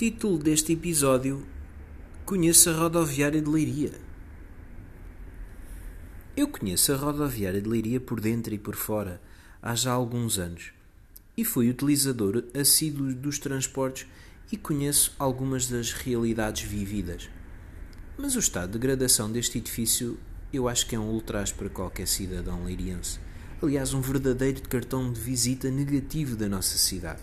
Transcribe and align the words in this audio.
Título 0.00 0.38
deste 0.38 0.72
episódio: 0.72 1.46
Conheço 2.24 2.70
a 2.70 2.72
rodoviária 2.72 3.38
de 3.38 3.50
Leiria. 3.50 3.92
Eu 6.34 6.48
conheço 6.48 6.90
a 6.94 6.96
rodoviária 6.96 7.60
de 7.60 7.68
Leiria 7.68 8.00
por 8.00 8.18
dentro 8.18 8.54
e 8.54 8.58
por 8.58 8.74
fora 8.74 9.20
há 9.60 9.74
já 9.74 9.92
alguns 9.92 10.38
anos 10.38 10.72
e 11.36 11.44
fui 11.44 11.68
utilizador 11.68 12.44
assíduo 12.58 13.12
dos 13.12 13.38
transportes 13.38 14.06
e 14.50 14.56
conheço 14.56 15.14
algumas 15.18 15.68
das 15.68 15.92
realidades 15.92 16.62
vividas. 16.62 17.28
Mas 18.16 18.34
o 18.36 18.38
estado 18.38 18.68
de 18.68 18.78
degradação 18.78 19.30
deste 19.30 19.58
edifício 19.58 20.18
eu 20.50 20.66
acho 20.66 20.86
que 20.86 20.96
é 20.96 20.98
um 20.98 21.10
ultraje 21.10 21.52
para 21.52 21.68
qualquer 21.68 22.08
cidadão 22.08 22.64
leiriense. 22.64 23.20
Aliás, 23.62 23.92
um 23.92 24.00
verdadeiro 24.00 24.62
cartão 24.62 25.12
de 25.12 25.20
visita 25.20 25.70
negativo 25.70 26.36
da 26.36 26.48
nossa 26.48 26.78
cidade. 26.78 27.20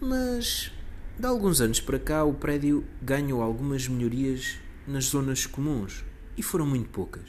Mas 0.00 0.70
de 1.18 1.26
alguns 1.26 1.60
anos 1.60 1.80
para 1.80 1.98
cá, 1.98 2.24
o 2.24 2.32
prédio 2.32 2.84
ganhou 3.00 3.42
algumas 3.42 3.86
melhorias 3.86 4.56
nas 4.86 5.04
zonas 5.04 5.46
comuns 5.46 6.04
e 6.36 6.42
foram 6.42 6.66
muito 6.66 6.88
poucas. 6.88 7.28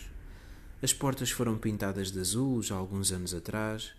As 0.81 0.93
portas 0.93 1.31
foram 1.31 1.57
pintadas 1.57 2.11
de 2.11 2.19
azul 2.19 2.61
já 2.61 2.75
há 2.75 2.77
alguns 2.77 3.11
anos 3.11 3.33
atrás, 3.33 3.93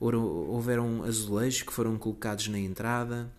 houveram 0.00 1.02
azulejos 1.02 1.62
que 1.62 1.72
foram 1.72 1.96
colocados 1.96 2.48
na 2.48 2.58
entrada, 2.58 3.32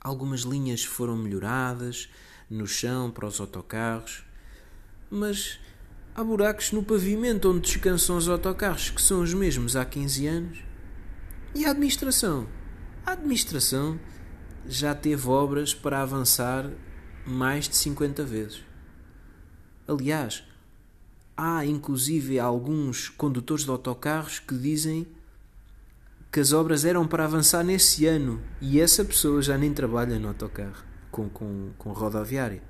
algumas 0.00 0.40
linhas 0.40 0.84
foram 0.84 1.16
melhoradas 1.16 2.10
no 2.50 2.66
chão 2.66 3.10
para 3.10 3.26
os 3.26 3.40
autocarros, 3.40 4.24
mas 5.10 5.58
há 6.14 6.24
buracos 6.24 6.72
no 6.72 6.82
pavimento 6.82 7.50
onde 7.50 7.60
descansam 7.60 8.16
os 8.16 8.28
autocarros, 8.28 8.90
que 8.90 9.00
são 9.00 9.22
os 9.22 9.32
mesmos 9.32 9.76
há 9.76 9.84
15 9.84 10.26
anos. 10.26 10.58
E 11.54 11.64
a 11.64 11.70
administração? 11.70 12.48
A 13.06 13.12
administração 13.12 13.98
já 14.68 14.94
teve 14.94 15.28
obras 15.28 15.74
para 15.74 16.02
avançar 16.02 16.70
mais 17.26 17.68
de 17.68 17.76
50 17.76 18.24
vezes. 18.24 18.62
Aliás, 19.86 20.44
há 21.36 21.64
inclusive 21.64 22.38
alguns 22.38 23.08
condutores 23.08 23.64
de 23.64 23.70
autocarros 23.70 24.38
que 24.38 24.56
dizem 24.56 25.06
que 26.32 26.40
as 26.40 26.52
obras 26.52 26.84
eram 26.84 27.06
para 27.06 27.24
avançar 27.24 27.62
nesse 27.62 28.06
ano 28.06 28.42
e 28.60 28.80
essa 28.80 29.04
pessoa 29.04 29.40
já 29.40 29.56
nem 29.56 29.72
trabalha 29.72 30.18
no 30.18 30.28
autocarro 30.28 30.82
com, 31.10 31.28
com, 31.28 31.70
com 31.78 31.92
rodoviária. 31.92 32.62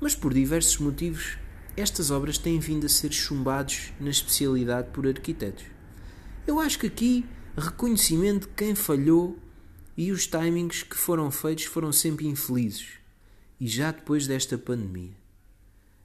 Mas 0.00 0.14
por 0.14 0.34
diversos 0.34 0.76
motivos, 0.78 1.38
estas 1.76 2.10
obras 2.10 2.36
têm 2.36 2.58
vindo 2.60 2.84
a 2.84 2.88
ser 2.88 3.12
chumbados 3.12 3.92
na 3.98 4.10
especialidade 4.10 4.88
por 4.92 5.06
arquitetos. 5.06 5.64
Eu 6.46 6.60
acho 6.60 6.78
que 6.78 6.86
aqui 6.86 7.26
reconhecimento 7.56 8.48
de 8.48 8.54
quem 8.54 8.74
falhou 8.74 9.38
e 9.96 10.10
os 10.10 10.26
timings 10.26 10.82
que 10.82 10.96
foram 10.96 11.30
feitos 11.30 11.64
foram 11.64 11.92
sempre 11.92 12.26
infelizes. 12.26 12.98
E 13.60 13.66
já 13.66 13.92
depois 13.92 14.26
desta 14.26 14.58
pandemia. 14.58 15.16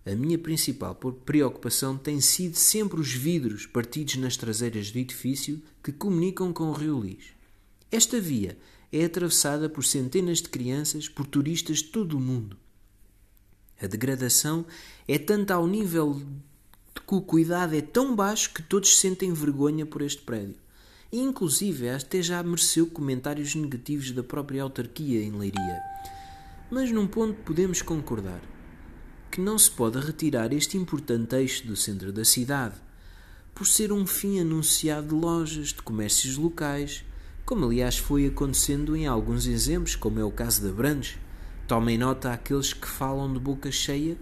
A 0.05 0.15
minha 0.15 0.37
principal 0.37 0.95
preocupação 0.95 1.97
tem 1.97 2.21
sido 2.21 2.55
sempre 2.55 2.99
os 2.99 3.11
vidros 3.11 3.65
partidos 3.65 4.15
nas 4.15 4.37
traseiras 4.37 4.91
do 4.91 4.97
edifício 4.97 5.61
que 5.83 5.91
comunicam 5.91 6.53
com 6.53 6.65
o 6.65 6.73
Rio 6.73 7.01
Lis. 7.01 7.33
Esta 7.91 8.19
via 8.19 8.57
é 8.91 9.03
atravessada 9.05 9.69
por 9.69 9.83
centenas 9.83 10.39
de 10.41 10.49
crianças, 10.49 11.09
por 11.09 11.27
turistas 11.27 11.79
de 11.79 11.85
todo 11.85 12.17
o 12.17 12.19
mundo. 12.19 12.57
A 13.81 13.87
degradação 13.87 14.65
é 15.07 15.17
tanta 15.17 15.53
ao 15.53 15.67
nível 15.67 16.13
de 16.13 17.01
que 17.01 17.15
o 17.15 17.21
cuidado 17.21 17.75
é 17.75 17.81
tão 17.81 18.15
baixo 18.15 18.53
que 18.53 18.61
todos 18.61 18.97
sentem 18.99 19.33
vergonha 19.33 19.85
por 19.85 20.01
este 20.01 20.21
prédio 20.21 20.55
e 21.11 21.19
inclusive 21.19 21.89
até 21.89 22.21
já 22.21 22.41
mereceu 22.43 22.87
comentários 22.87 23.55
negativos 23.55 24.11
da 24.11 24.23
própria 24.23 24.63
autarquia 24.63 25.23
em 25.23 25.31
Leiria. 25.31 25.81
Mas 26.69 26.91
num 26.91 27.07
ponto 27.07 27.33
podemos 27.43 27.81
concordar, 27.81 28.41
que 29.31 29.41
não 29.41 29.57
se 29.57 29.71
pode 29.71 29.99
retirar 29.99 30.53
este 30.53 30.77
importante 30.77 31.35
eixo 31.35 31.65
do 31.65 31.75
centro 31.75 32.11
da 32.11 32.23
cidade, 32.23 32.75
por 33.55 33.65
ser 33.65 33.91
um 33.91 34.05
fim 34.05 34.39
anunciado 34.39 35.07
de 35.07 35.13
lojas, 35.15 35.69
de 35.69 35.81
comércios 35.81 36.37
locais, 36.37 37.03
como 37.45 37.65
aliás 37.65 37.97
foi 37.97 38.27
acontecendo 38.27 38.95
em 38.95 39.07
alguns 39.07 39.47
exemplos, 39.47 39.95
como 39.95 40.19
é 40.19 40.23
o 40.23 40.31
caso 40.31 40.61
da 40.61 40.71
Brandes. 40.71 41.17
Tomem 41.67 41.97
nota 41.97 42.31
àqueles 42.31 42.73
que 42.73 42.87
falam 42.87 43.33
de 43.33 43.39
boca 43.39 43.71
cheia 43.71 44.15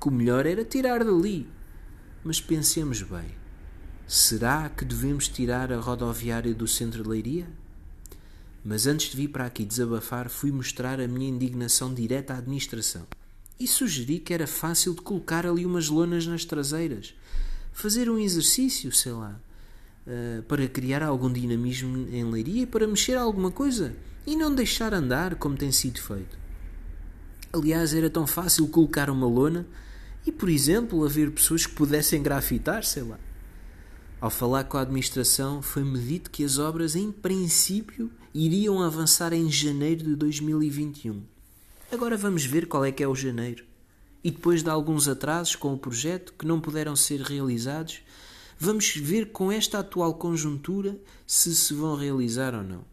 que 0.00 0.08
o 0.08 0.10
melhor 0.10 0.46
era 0.46 0.64
tirar 0.64 1.02
dali. 1.02 1.48
Mas 2.22 2.40
pensemos 2.40 3.02
bem 3.02 3.45
Será 4.08 4.68
que 4.68 4.84
devemos 4.84 5.26
tirar 5.26 5.72
a 5.72 5.80
rodoviária 5.80 6.54
do 6.54 6.68
centro 6.68 7.02
de 7.02 7.08
Leiria? 7.08 7.48
Mas 8.64 8.86
antes 8.86 9.10
de 9.10 9.16
vir 9.16 9.28
para 9.28 9.46
aqui 9.46 9.64
desabafar, 9.64 10.28
fui 10.28 10.52
mostrar 10.52 11.00
a 11.00 11.08
minha 11.08 11.28
indignação 11.28 11.92
direta 11.92 12.32
à 12.32 12.38
administração 12.38 13.04
e 13.58 13.66
sugeri 13.66 14.20
que 14.20 14.32
era 14.32 14.46
fácil 14.46 14.94
de 14.94 15.00
colocar 15.00 15.44
ali 15.44 15.66
umas 15.66 15.88
lonas 15.88 16.24
nas 16.24 16.44
traseiras, 16.44 17.14
fazer 17.72 18.08
um 18.08 18.16
exercício, 18.16 18.92
sei 18.92 19.10
lá, 19.10 19.40
uh, 20.06 20.42
para 20.44 20.68
criar 20.68 21.02
algum 21.02 21.32
dinamismo 21.32 22.08
em 22.12 22.30
Leiria 22.30 22.62
e 22.62 22.66
para 22.66 22.86
mexer 22.86 23.16
alguma 23.16 23.50
coisa 23.50 23.92
e 24.24 24.36
não 24.36 24.54
deixar 24.54 24.94
andar 24.94 25.34
como 25.34 25.56
tem 25.56 25.72
sido 25.72 26.00
feito. 26.00 26.38
Aliás, 27.52 27.92
era 27.92 28.08
tão 28.08 28.26
fácil 28.26 28.68
colocar 28.68 29.10
uma 29.10 29.26
lona 29.26 29.66
e, 30.24 30.30
por 30.30 30.48
exemplo, 30.48 31.04
haver 31.04 31.32
pessoas 31.32 31.66
que 31.66 31.74
pudessem 31.74 32.22
grafitar, 32.22 32.84
sei 32.84 33.02
lá. 33.02 33.18
Ao 34.18 34.30
falar 34.30 34.64
com 34.64 34.78
a 34.78 34.80
administração, 34.80 35.60
foi-me 35.60 35.98
dito 35.98 36.30
que 36.30 36.42
as 36.42 36.58
obras, 36.58 36.96
em 36.96 37.12
princípio, 37.12 38.10
iriam 38.32 38.82
avançar 38.82 39.34
em 39.34 39.50
janeiro 39.50 40.04
de 40.04 40.16
2021. 40.16 41.22
Agora 41.92 42.16
vamos 42.16 42.44
ver 42.44 42.66
qual 42.66 42.82
é 42.84 42.90
que 42.90 43.02
é 43.02 43.08
o 43.08 43.14
janeiro. 43.14 43.64
E 44.24 44.30
depois 44.30 44.62
de 44.62 44.70
alguns 44.70 45.06
atrasos 45.06 45.54
com 45.54 45.74
o 45.74 45.78
projeto 45.78 46.32
que 46.32 46.46
não 46.46 46.60
puderam 46.60 46.96
ser 46.96 47.20
realizados, 47.20 48.00
vamos 48.58 48.96
ver 48.96 49.32
com 49.32 49.52
esta 49.52 49.80
atual 49.80 50.14
conjuntura 50.14 50.98
se 51.26 51.54
se 51.54 51.74
vão 51.74 51.94
realizar 51.94 52.54
ou 52.54 52.62
não. 52.62 52.84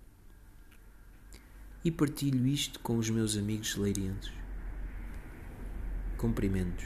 E 1.86 1.90
partilho 1.90 2.46
isto 2.46 2.82
com 2.82 2.98
os 2.98 3.10
meus 3.10 3.38
amigos 3.38 3.78
leirienses. 3.78 4.32
Cumprimentos. 6.18 6.86